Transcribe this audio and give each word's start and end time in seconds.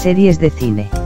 series 0.00 0.38
de 0.38 0.48
cine. 0.48 0.99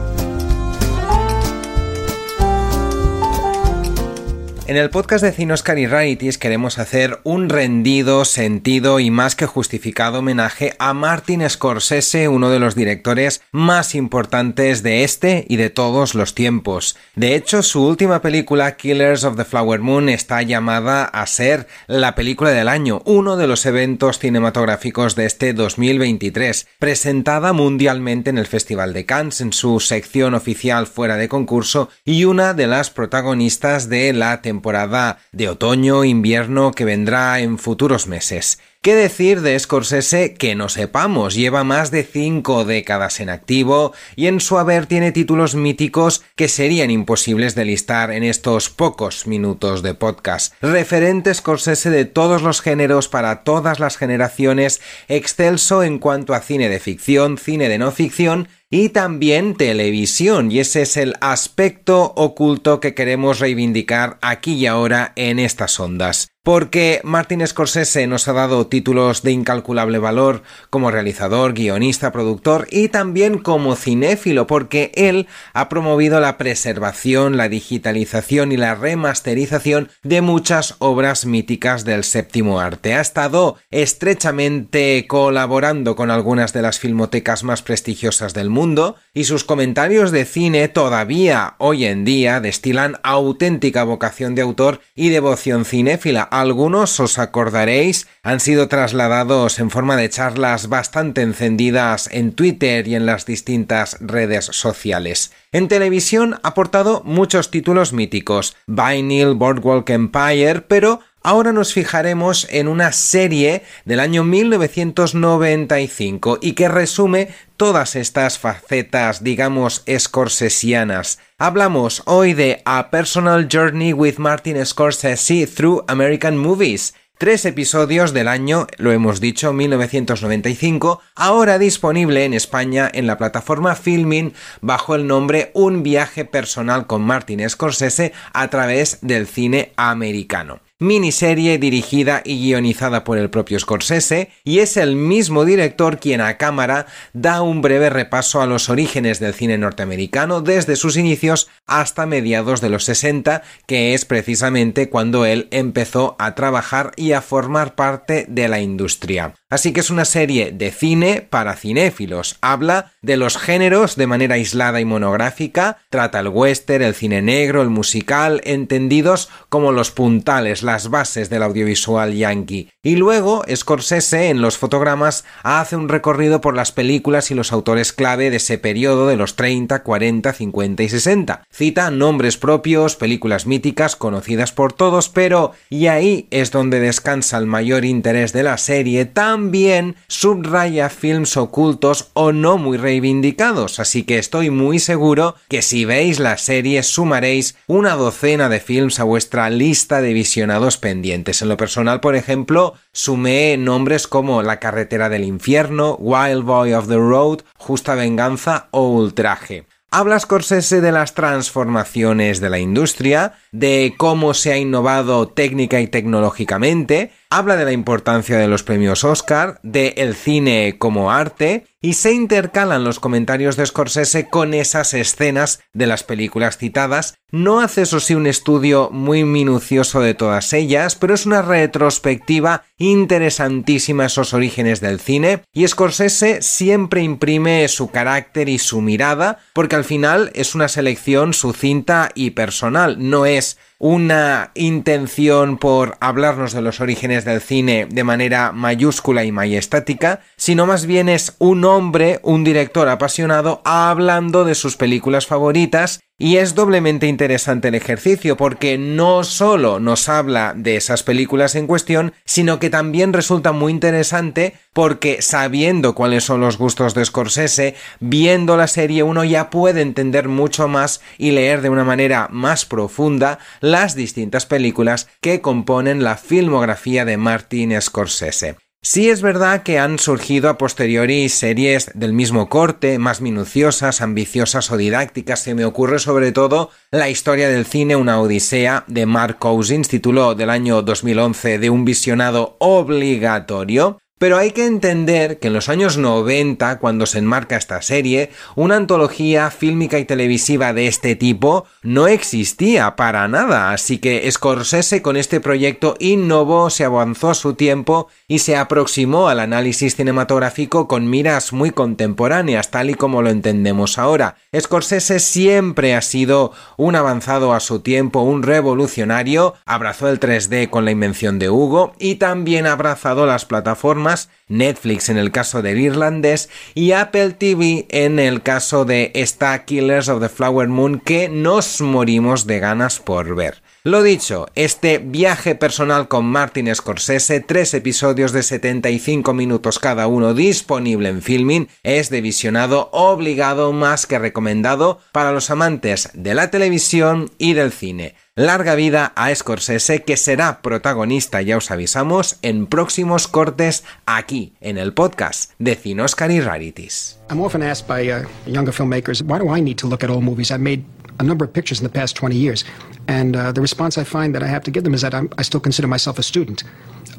En 4.67 4.79
el 4.79 4.89
podcast 4.89 5.23
de 5.23 5.33
Cine 5.33 5.53
Oscar 5.53 5.79
y 5.79 5.87
Rarities 5.87 6.39
queremos 6.39 6.79
hacer 6.79 7.21
un 7.23 7.51
rendido, 7.51 8.25
sentido 8.25 8.99
y 8.99 9.11
más 9.11 9.37
que 9.37 9.45
justificado 9.45 10.21
homenaje 10.21 10.75
a 10.79 10.95
Martin 10.95 11.47
Scorsese, 11.51 12.29
uno 12.29 12.49
de 12.49 12.61
los 12.61 12.75
directores 12.75 13.43
más 13.53 13.95
importantes 13.95 14.83
de 14.83 15.05
este 15.05 15.45
y 15.51 15.57
de 15.57 15.69
todos 15.69 16.15
los 16.15 16.35
tiempos. 16.35 16.97
De 17.15 17.35
hecho, 17.35 17.63
su 17.63 17.87
última 17.87 18.23
película, 18.23 18.79
Killers 18.79 19.25
of 19.25 19.37
the 19.37 19.45
Flower 19.45 19.81
Moon, 19.81 20.09
está 20.09 20.41
llamada 20.41 21.05
a 21.05 21.27
ser 21.27 21.67
la 21.87 22.15
película 22.15 22.49
del 22.49 22.69
año, 22.69 23.03
uno 23.05 23.37
de 23.37 23.47
los 23.47 23.67
eventos 23.67 24.19
cinematográficos 24.19 25.15
de 25.15 25.27
este 25.27 25.53
2023, 25.53 26.69
presentada 26.79 27.53
mundialmente 27.53 28.31
en 28.31 28.39
el 28.39 28.47
Festival 28.47 28.95
de 28.95 29.05
Cannes 29.05 29.43
en 29.43 29.53
su 29.53 29.79
sección 29.79 30.33
oficial 30.33 30.87
fuera 30.87 31.17
de 31.17 31.29
concurso 31.29 31.91
y 32.03 32.25
una 32.25 32.55
de 32.55 32.67
las 32.67 32.89
protagonistas 32.89 33.91
de 33.91 34.15
la 34.15 34.41
temporada 34.41 34.54
temporada 34.55 35.19
de 35.33 35.49
otoño-invierno 35.49 36.71
que 36.71 36.85
vendrá 36.85 37.41
en 37.41 37.59
futuros 37.59 38.07
meses. 38.07 38.61
¿Qué 38.83 38.95
decir 38.95 39.41
de 39.41 39.59
Scorsese 39.59 40.35
que 40.35 40.55
no 40.55 40.69
sepamos? 40.69 41.35
Lleva 41.35 41.65
más 41.65 41.91
de 41.91 42.05
cinco 42.05 42.67
décadas 42.67 43.19
en 43.19 43.31
activo 43.31 43.95
y 44.15 44.27
en 44.27 44.41
su 44.41 44.59
haber 44.59 44.85
tiene 44.85 45.11
títulos 45.11 45.55
míticos 45.55 46.23
que 46.37 46.49
serían 46.49 46.91
imposibles 46.91 47.55
de 47.55 47.65
listar 47.65 48.11
en 48.13 48.23
estos 48.23 48.69
pocos 48.69 49.27
minutos 49.27 49.83
de 49.83 49.95
podcast. 49.95 50.55
Referente 50.61 51.33
Scorsese 51.33 51.89
de 51.89 52.05
todos 52.05 52.43
los 52.43 52.61
géneros 52.61 53.09
para 53.09 53.43
todas 53.43 53.81
las 53.81 53.97
generaciones, 53.97 54.83
excelso 55.09 55.83
en 55.83 55.99
cuanto 55.99 56.35
a 56.35 56.41
cine 56.41 56.69
de 56.69 56.79
ficción, 56.79 57.39
cine 57.39 57.71
de 57.71 57.79
no 57.79 57.91
ficción 57.91 58.49
y 58.75 58.89
también 58.89 59.55
televisión, 59.55 60.51
y 60.51 60.59
ese 60.59 60.83
es 60.83 60.97
el 60.97 61.15
aspecto 61.21 62.13
oculto 62.17 62.81
que 62.81 62.93
queremos 62.93 63.39
reivindicar 63.39 64.19
aquí 64.21 64.55
y 64.55 64.67
ahora 64.67 65.13
en 65.15 65.39
estas 65.39 65.79
ondas 65.79 66.34
porque 66.45 67.01
Martin 67.05 67.45
Scorsese 67.45 68.07
nos 68.07 68.29
ha 68.29 68.35
dado 68.35 68.67
títulos 68.67 69.23
de 69.23 69.33
incalculable 69.33 69.99
valor 69.99 70.43
como 70.69 70.91
realizador, 70.91 71.55
guionista, 71.55 72.13
productor 72.13 72.69
y 72.71 72.89
también 72.89 73.39
como 73.39 73.77
cinéfilo, 73.77 74.47
porque 74.47 74.93
él 74.95 75.27
ha 75.55 75.71
promovido 75.71 76.21
la 76.21 76.37
preservación, 76.37 77.39
la 77.39 77.49
digitalización 77.49 78.53
y 78.53 78.59
la 78.59 78.75
remasterización 78.75 79.89
de 80.03 80.21
muchas 80.21 80.77
obras 80.81 81.25
míticas 81.25 81.87
del 81.87 82.05
séptimo 82.05 82.61
arte. 82.61 82.93
Ha 82.95 83.01
estado 83.01 83.57
estrechamente 83.71 85.07
colaborando 85.09 85.97
con 85.97 86.11
algunas 86.11 86.53
de 86.53 86.61
las 86.61 86.79
filmotecas 86.79 87.43
más 87.43 87.63
prestigiosas 87.63 88.35
del 88.35 88.51
mundo 88.51 88.97
y 89.15 89.25
sus 89.25 89.45
comentarios 89.45 90.11
de 90.11 90.27
cine 90.27 90.69
todavía 90.69 91.55
hoy 91.57 91.87
en 91.87 92.05
día 92.05 92.41
destilan 92.41 92.99
auténtica 93.03 93.83
vocación 93.85 94.35
de 94.35 94.43
autor 94.43 94.81
y 94.95 95.09
devoción 95.09 95.65
cinéfila 95.65 96.29
algunos, 96.41 96.99
os 97.01 97.19
acordaréis, 97.19 98.07
han 98.23 98.41
sido 98.41 98.69
trasladados 98.69 99.59
en 99.59 99.71
forma 99.71 99.97
de 99.97 100.09
charlas 100.09 100.69
bastante 100.69 101.23
encendidas 101.23 102.09
en 102.13 102.33
Twitter 102.33 102.87
y 102.89 102.95
en 102.95 103.07
las 103.07 103.27
distintas 103.27 103.97
redes 104.01 104.47
sociales. 104.47 105.33
En 105.53 105.69
televisión 105.69 106.35
ha 106.43 106.49
aportado 106.49 107.03
muchos 107.05 107.51
títulos 107.51 107.93
míticos, 107.93 108.57
Vinyl, 108.67 109.35
Boardwalk 109.35 109.89
Empire, 109.91 110.63
pero 110.63 111.01
ahora 111.25 111.53
nos 111.53 111.73
fijaremos 111.73 112.47
en 112.51 112.69
una 112.69 112.93
serie 112.93 113.65
del 113.85 113.99
año 113.99 114.23
1995 114.23 116.39
y 116.41 116.53
que 116.53 116.69
resume 116.69 117.31
todas 117.57 117.97
estas 117.97 118.39
facetas, 118.39 119.25
digamos, 119.25 119.83
escorsesianas. 119.87 121.19
Hablamos 121.39 122.03
hoy 122.05 122.35
de 122.35 122.63
A 122.65 122.91
Personal 122.91 123.49
Journey 123.51 123.93
with 123.93 124.19
Martin 124.19 124.65
Scorsese 124.65 125.49
Through 125.49 125.83
American 125.89 126.37
Movies, 126.37 126.95
Tres 127.17 127.45
episodios 127.45 128.13
del 128.13 128.27
año, 128.27 128.67
lo 128.77 128.91
hemos 128.91 129.21
dicho, 129.21 129.53
1995, 129.53 131.01
ahora 131.15 131.61
disponible 131.61 132.25
en 132.25 132.35
España 132.35 132.91
en 132.93 133.07
la 133.07 133.19
plataforma 133.19 133.77
Filming 133.77 134.33
bajo 134.61 134.97
el 134.97 135.07
nombre 135.07 135.53
Un 135.55 135.85
viaje 135.85 136.25
personal 136.25 136.89
con 136.89 137.03
Martin 137.03 137.49
Scorsese 137.49 138.13
a 138.33 138.49
través 138.49 138.99
del 139.01 139.29
cine 139.29 139.73
americano 139.77 140.64
miniserie 140.79 141.59
dirigida 141.59 142.23
y 142.25 142.41
guionizada 142.43 143.05
por 143.05 143.19
el 143.19 143.31
propio 143.31 143.59
Scorsese, 143.59 144.31
y 144.45 144.59
es 144.59 144.77
el 144.77 144.97
mismo 144.97 145.45
director 145.45 145.99
quien 145.99 146.21
a 146.21 146.37
cámara 146.37 146.87
da 147.13 147.43
un 147.43 147.63
breve 147.63 147.91
repaso 147.91 148.43
a 148.43 148.47
los 148.47 148.69
orígenes 148.69 149.21
del 149.21 149.35
cine 149.35 149.59
norteamericano 149.59 150.41
desde 150.41 150.77
sus 150.77 150.97
inicios 150.97 151.49
hasta 151.67 152.07
mediados 152.07 152.61
de 152.61 152.71
los 152.71 152.85
60, 152.85 153.43
que 153.67 153.95
es 153.95 154.05
precisamente 154.05 154.89
cuando 154.89 155.25
él 155.25 155.49
empezó 155.51 156.17
a 156.19 156.35
trabajar 156.35 156.93
y 156.97 157.13
a 157.13 157.23
formar 157.23 157.75
parte 157.75 158.27
de 158.29 158.49
la 158.49 158.61
industria. 158.61 159.35
Así 159.55 159.73
que 159.73 159.79
es 159.79 159.91
una 159.91 160.05
serie 160.05 160.51
de 160.51 160.73
cine 160.73 161.25
para 161.31 161.55
cinéfilos. 161.55 162.39
Habla 162.41 162.91
de 163.03 163.17
los 163.17 163.37
géneros 163.37 163.95
de 163.95 164.09
manera 164.09 164.35
aislada 164.35 164.81
y 164.81 164.85
monográfica, 164.85 165.79
trata 165.91 166.19
el 166.19 166.27
western, 166.27 166.83
el 166.83 166.97
cine 166.97 167.23
negro, 167.23 167.63
el 167.63 167.71
musical, 167.71 168.41
entendidos 168.43 169.29
como 169.49 169.71
los 169.71 169.93
puntales, 169.93 170.65
las 170.65 170.91
bases 170.91 171.31
del 171.31 171.45
audiovisual 171.45 172.15
yankee. 172.15 172.69
Y 172.83 172.97
luego 172.97 173.45
Scorsese 173.55 174.29
en 174.29 174.43
los 174.43 174.59
fotogramas 174.59 175.25
hace 175.45 175.77
un 175.77 175.89
recorrido 175.89 176.41
por 176.41 176.57
las 176.57 176.73
películas 176.73 177.31
y 177.31 177.35
los 177.35 177.53
autores 177.53 177.93
clave 177.93 178.31
de 178.31 178.39
ese 178.39 178.59
periodo 178.59 179.07
de 179.07 179.17
los 179.17 179.37
30, 179.37 179.85
40, 179.85 180.33
50 180.33 180.83
y 180.83 180.89
60. 180.89 181.45
Cita 181.49 181.93
nombres 181.93 182.39
propios, 182.39 182.97
películas 182.97 183.47
míticas 183.47 183.95
conocidas 183.95 184.51
por 184.51 184.73
todos, 184.73 185.09
pero 185.09 185.53
y 185.71 185.87
ahí 185.87 186.27
es 186.33 186.51
donde 186.51 186.81
descansa 186.81 187.39
el 187.39 187.47
mayor 187.47 187.85
interés 187.85 188.33
de 188.33 188.43
la 188.43 188.59
serie, 188.59 189.05
también 189.45 189.97
subraya 190.09 190.89
films 190.89 191.37
ocultos 191.37 192.09
o 192.15 192.33
no 192.33 192.57
muy 192.57 192.79
reivindicados, 192.79 193.79
así 193.79 194.05
que 194.05 194.17
estoy 194.17 194.49
muy 194.49 194.79
seguro 194.79 195.35
que 195.51 195.61
si 195.61 195.85
veis 195.85 196.19
la 196.19 196.39
serie 196.39 196.83
sumaréis 196.83 197.55
una 197.67 197.95
docena 197.95 198.49
de 198.49 198.59
films 198.59 199.01
a 199.01 199.05
vuestra 199.05 199.51
lista 199.51 200.01
de 200.01 200.15
visionados 200.15 200.79
pendientes. 200.79 201.43
En 201.43 201.51
lo 201.51 201.59
personal, 201.59 202.01
por 202.01 202.17
ejemplo, 202.17 202.73
sumé 202.93 203.59
nombres 203.59 204.09
como 204.09 204.43
La 204.43 204.61
carretera 204.61 205.11
del 205.11 205.25
infierno, 205.25 205.97
Wild 205.97 206.45
Boy 206.45 206.73
of 206.73 206.89
the 206.89 206.97
Road, 206.97 207.41
Justa 207.59 207.95
Venganza 207.95 208.69
o 208.71 208.89
Ultraje. 208.89 209.67
Habla 209.97 210.19
Scorsese 210.19 210.81
de 210.81 210.91
las 210.91 211.15
transformaciones 211.15 212.41
de 212.41 212.51
la 212.51 212.59
industria, 212.59 213.35
de 213.53 213.95
cómo 213.97 214.35
se 214.35 214.51
ha 214.51 214.57
innovado 214.57 215.29
técnica 215.29 215.81
y 215.81 215.87
tecnológicamente, 215.87 217.13
habla 217.37 217.57
de 217.57 217.65
la 217.65 217.73
importancia 217.73 218.39
de 218.39 218.47
los 218.47 218.63
premios 218.63 219.03
Oscar, 219.03 219.59
de 219.65 219.95
el 219.97 220.15
cine 220.15 220.77
como 220.79 221.11
arte, 221.11 221.67
y 221.81 221.95
se 221.95 222.13
intercalan 222.13 222.85
los 222.85 223.01
comentarios 223.01 223.57
de 223.57 223.67
Scorsese 223.67 224.31
con 224.31 224.55
esas 224.55 224.95
escenas 224.95 225.61
de 225.73 225.87
las 225.87 226.05
películas 226.05 226.57
citadas. 226.57 227.17
No 227.31 227.61
hace 227.61 227.83
eso 227.83 227.99
sí 227.99 228.15
un 228.15 228.29
estudio 228.29 228.89
muy 228.91 229.25
minucioso 229.25 230.01
de 230.01 230.15
todas 230.15 230.53
ellas, 230.53 230.95
pero 230.95 231.13
es 231.13 231.27
una 231.27 231.43
retrospectiva 231.43 232.63
interesantísima 232.79 234.07
esos 234.07 234.33
orígenes 234.33 234.81
del 234.81 235.01
cine, 235.01 235.43
y 235.53 235.67
Scorsese 235.67 236.41
siempre 236.41 237.03
imprime 237.03 237.67
su 237.69 237.91
carácter 237.91 238.49
y 238.49 238.59
su 238.59 238.81
mirada, 238.81 239.41
porque 239.53 239.77
al 239.77 239.85
final 239.85 240.31
es 240.35 240.55
una 240.55 240.69
selección 240.69 241.35
sucinta 241.35 242.11
y 242.15 242.31
personal, 242.31 242.97
no 242.99 243.27
es 243.27 243.59
una 243.87 244.51
intención 244.55 245.59
por 245.59 245.99
hablarnos 246.01 246.55
de 246.55 246.63
los 246.63 246.81
orígenes 246.81 247.27
del 247.27 247.43
cine 247.43 247.87
de 247.91 248.03
manera 248.03 248.51
mayúscula 248.51 249.25
y 249.25 249.31
majestática, 249.31 250.21
sino 250.39 250.65
más 250.65 250.87
bien 250.87 251.11
es 251.11 251.37
un 251.39 251.67
hombre, 251.67 252.19
un 252.23 252.45
director 252.45 252.89
apasionado, 252.89 253.61
hablando 253.67 254.47
de 254.47 254.55
sus 254.55 254.79
películas 254.79 255.27
favoritas 255.27 256.01
y 256.17 256.37
es 256.37 256.55
doblemente 256.55 257.09
interesante 257.09 257.69
el 257.69 257.75
ejercicio 257.75 258.37
porque 258.37 258.79
no 258.79 259.25
solo 259.25 259.81
nos 259.81 260.09
habla 260.09 260.55
de 260.57 260.77
esas 260.77 261.03
películas 261.03 261.57
en 261.57 261.67
cuestión, 261.67 262.13
sino 262.25 262.59
que 262.61 262.71
también 262.71 263.13
resulta 263.13 263.53
muy 263.53 263.73
interesante 263.73 264.55
porque 264.73 265.23
sabiendo 265.23 265.95
cuáles 265.95 266.25
son 266.25 266.41
los 266.41 266.57
gustos 266.57 266.95
de 266.95 267.05
Scorsese, 267.05 267.75
viendo 267.99 268.57
la 268.57 268.69
serie 268.69 269.03
uno 269.03 269.25
ya 269.25 269.51
puede 269.51 269.81
entender 269.83 270.29
mucho 270.29 270.69
más 270.69 271.01
y 271.19 271.33
leer 271.33 271.63
de 271.63 271.71
una 271.71 271.85
manera 271.85 272.29
más 272.31 272.65
profunda 272.65 273.39
las 273.61 273.97
distintas 273.97 274.47
películas 274.47 275.09
que 275.21 275.41
componen 275.41 276.05
la 276.05 276.17
filmografía 276.17 277.05
de 277.05 277.17
Martin 277.17 277.81
Scorsese. 277.81 278.57
Sí 278.87 279.09
es 279.09 279.23
verdad 279.23 279.63
que 279.63 279.79
han 279.79 279.99
surgido 279.99 280.51
a 280.51 280.59
posteriori 280.59 281.31
series 281.31 281.91
del 281.95 282.13
mismo 282.13 282.51
corte, 282.51 282.99
más 282.99 283.23
minuciosas, 283.23 284.03
ambiciosas 284.03 284.71
o 284.71 284.77
didácticas. 284.77 285.41
Se 285.41 285.55
me 285.55 285.65
ocurre 285.65 285.99
sobre 285.99 286.33
todo 286.33 286.71
la 286.91 287.09
historia 287.09 287.49
del 287.49 287.65
cine, 287.65 287.97
una 287.97 288.21
odisea 288.21 288.85
de 288.87 289.07
Mark 289.07 289.39
Cousins, 289.39 289.89
título 289.89 290.35
del 290.35 290.51
año 290.51 290.83
2011 290.83 291.59
de 291.59 291.71
un 291.71 291.87
visionado 291.87 292.59
obligatorio. 292.61 294.03
Pero 294.17 294.39
hay 294.39 294.53
que 294.53 294.65
entender 294.65 295.41
que 295.41 295.49
en 295.49 295.55
los 295.55 295.69
años 295.69 295.99
90, 295.99 296.79
cuando 296.79 297.05
se 297.05 297.19
enmarca 297.19 297.57
esta 297.57 297.83
serie, 297.83 298.31
una 298.55 298.77
antología 298.77 299.51
fílmica 299.51 299.99
y 299.99 300.05
televisiva 300.05 300.73
de 300.73 300.87
este 300.87 301.17
tipo 301.17 301.67
no 301.83 302.07
existía 302.07 302.95
para 302.95 303.27
nada, 303.27 303.73
así 303.73 303.99
que 303.99 304.31
Scorsese 304.31 305.03
con 305.03 305.17
este 305.17 305.41
proyecto 305.41 305.97
innovó, 305.99 306.71
se 306.71 306.85
avanzó 306.85 307.31
a 307.31 307.35
su 307.35 307.55
tiempo 307.55 308.07
y 308.29 308.39
se 308.39 308.57
aproximó 308.57 309.29
al 309.29 309.41
análisis 309.41 309.97
cinematográfico 309.97 310.87
con 310.87 311.11
miras 311.11 311.53
muy 311.53 311.73
contemporáneas, 311.73 312.71
tal 312.71 312.91
y 312.91 312.95
como 312.95 313.21
lo 313.21 313.31
entendemos 313.31 313.99
ahora. 313.99 314.37
Scorsese 314.57 315.19
siempre 315.19 315.97
ha 315.97 316.03
sido 316.03 316.53
un 316.77 316.95
avanzado 316.95 317.53
a 317.53 317.59
su 317.59 317.81
tiempo, 317.81 318.21
un 318.21 318.45
revolucionario, 318.45 319.55
abrazó 319.67 320.09
el 320.09 320.21
3D 320.21 320.71
con 320.71 320.85
la 320.85 320.93
invención 320.93 321.41
de 321.41 321.51
Hugo 321.51 321.95
y 321.99 322.15
también 322.15 322.67
ha 322.67 322.73
abrazado 322.73 323.27
las 323.27 323.45
plataformas 323.45 324.14
Netflix 324.49 325.09
en 325.09 325.19
el 325.19 325.33
caso 325.33 325.63
del 325.63 325.81
irlandés 325.81 326.49
y 326.75 326.93
Apple 326.93 327.31
TV 327.31 327.87
en 327.91 328.19
el 328.19 328.43
caso 328.43 328.85
de 328.85 329.11
Star 329.15 329.65
Killers 329.65 330.09
of 330.09 330.23
the 330.23 330.29
Flower 330.29 330.69
Moon 330.69 331.01
que 331.01 331.29
nos 331.29 331.81
morimos 331.81 332.47
de 332.47 332.61
ganas 332.61 333.01
por 333.01 333.35
ver. 333.35 333.64
Lo 333.87 334.03
dicho, 334.03 334.47
este 334.55 334.97
viaje 334.97 335.55
personal 335.55 336.09
con 336.09 336.25
Martin 336.25 336.75
Scorsese, 336.75 337.41
tres 337.41 337.75
episodios 337.75 338.33
de 338.33 338.43
75 338.43 339.35
minutos 339.35 339.79
cada 339.79 340.07
uno 340.07 340.33
disponible 340.33 341.11
en 341.11 341.21
Filming, 341.21 341.69
es 341.83 342.09
de 342.09 342.23
visionado 342.23 342.89
obligado 342.93 343.75
más 343.75 344.07
que 344.07 344.19
recomendado 344.19 345.01
para 345.13 345.33
los 345.33 345.51
amantes 345.51 346.09
de 346.15 346.33
la 346.33 346.51
televisión 346.51 347.31
y 347.37 347.53
del 347.53 347.73
cine. 347.73 348.15
Larga 348.37 348.75
vida 348.75 349.13
a 349.17 349.35
Scorsese 349.35 350.03
que 350.03 350.17
será 350.17 350.63
protagonista, 350.63 351.43
ya 351.43 351.59
os 351.59 351.71
avisamos, 351.71 352.39
en 352.41 352.67
próximos 352.67 353.29
cortes 353.29 353.85
aquí 354.07 354.55
en 354.63 354.79
el 354.79 354.95
podcast 354.95 355.53
de 355.59 355.77
Cinoscar 355.77 356.31
y 356.31 356.41
Rarities. 356.41 357.19
I'm 357.29 357.43
often 357.43 357.63
asked 357.63 357.87
by 357.87 358.11
uh, 358.11 358.27
younger 358.47 358.73
filmmakers, 358.73 359.21
why 359.21 359.39
do 359.39 359.55
I 359.55 359.61
need 359.61 359.77
to 359.77 359.87
look 359.87 360.03
at 360.03 360.09
movies? 360.09 360.51
Made 360.59 360.85
a 361.21 361.23
number 361.23 361.45
of 361.45 361.53
pictures 361.53 361.81
in 361.81 361.85
the 361.85 361.93
past 361.93 362.17
20 362.17 362.37
years. 362.37 362.65
And 363.09 363.37
uh, 363.37 363.53
the 363.53 363.61
response 363.61 363.99
I 363.99 364.05
find 364.05 364.35
that 364.35 364.43
I 364.43 364.47
have 364.47 364.65
to 364.65 364.71
give 364.71 364.85
them 364.85 364.95
is 364.95 365.03
that 365.03 365.15
I'm, 365.15 365.29
I 365.39 365.43
still 365.43 365.61
consider 365.61 365.89
myself 365.89 366.19
a 366.19 366.23
student. 366.23 366.65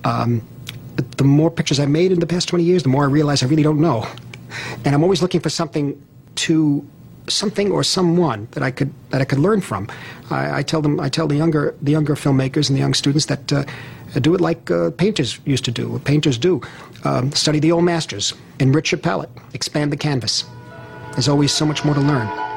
Um, 0.03 0.41
the 1.17 1.23
more 1.23 1.51
pictures 1.51 1.79
I've 1.79 1.89
made 1.89 2.11
in 2.11 2.19
the 2.19 2.27
past 2.27 2.47
20 2.47 2.63
years, 2.63 2.83
the 2.83 2.89
more 2.89 3.03
I 3.03 3.07
realize 3.07 3.43
I 3.43 3.47
really 3.47 3.63
don't 3.63 3.81
know. 3.81 4.07
And 4.85 4.95
I'm 4.95 5.03
always 5.03 5.21
looking 5.21 5.41
for 5.41 5.49
something 5.49 6.01
to 6.35 6.85
something 7.27 7.71
or 7.71 7.83
someone 7.83 8.47
that 8.51 8.61
I 8.63 8.71
could 8.71 8.93
that 9.09 9.21
I 9.21 9.25
could 9.25 9.39
learn 9.39 9.61
from. 9.61 9.89
I, 10.29 10.59
I 10.59 10.63
tell 10.63 10.81
them, 10.81 10.99
I 10.99 11.09
tell 11.09 11.27
the 11.27 11.35
younger 11.35 11.75
the 11.81 11.91
younger 11.91 12.15
filmmakers 12.15 12.69
and 12.69 12.77
the 12.77 12.81
young 12.81 12.93
students 12.93 13.25
that 13.25 13.51
uh, 13.51 13.65
do 14.21 14.35
it 14.35 14.41
like 14.41 14.71
uh, 14.71 14.91
painters 14.91 15.39
used 15.45 15.65
to 15.65 15.71
do. 15.71 15.99
Painters 15.99 16.37
do: 16.37 16.61
um, 17.03 17.31
study 17.31 17.59
the 17.59 17.71
old 17.71 17.83
masters, 17.83 18.33
enrich 18.59 18.91
your 18.91 18.99
palette, 18.99 19.29
expand 19.53 19.91
the 19.91 19.97
canvas. 19.97 20.45
There's 21.13 21.27
always 21.27 21.51
so 21.51 21.65
much 21.65 21.83
more 21.83 21.95
to 21.95 22.01
learn. 22.01 22.54